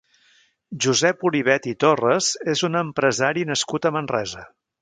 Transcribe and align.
Josep 0.85 1.25
Olivet 1.31 1.69
i 1.73 1.75
Torras 1.85 2.31
és 2.57 2.67
un 2.71 2.81
empresari 2.83 3.49
nascut 3.53 3.87
a 3.91 3.97
Manresa. 3.99 4.49